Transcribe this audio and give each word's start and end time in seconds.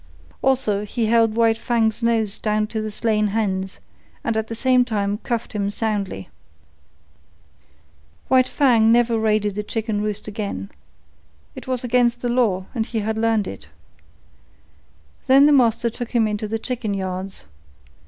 Also, 0.41 0.83
he 0.83 1.05
held 1.05 1.35
White 1.35 1.59
Fang's 1.59 2.01
nose 2.01 2.39
down 2.39 2.65
to 2.65 2.81
the 2.81 2.89
slain 2.89 3.27
hens, 3.27 3.77
and 4.23 4.35
at 4.35 4.47
the 4.47 4.55
same 4.55 4.83
time 4.83 5.19
cuffed 5.19 5.53
him 5.53 5.69
soundly. 5.69 6.27
White 8.27 8.47
Fang 8.47 8.91
never 8.91 9.19
raided 9.19 9.59
a 9.59 9.61
chicken 9.61 10.01
roost 10.01 10.27
again. 10.27 10.71
It 11.53 11.67
was 11.67 11.83
against 11.83 12.21
the 12.23 12.29
law, 12.29 12.65
and 12.73 12.87
he 12.87 13.01
had 13.01 13.15
learned 13.15 13.45
it. 13.47 13.67
Then 15.27 15.45
the 15.45 15.53
master 15.53 15.91
took 15.91 16.09
him 16.15 16.27
into 16.27 16.47
the 16.47 16.57
chicken 16.57 16.95
yards. 16.95 17.45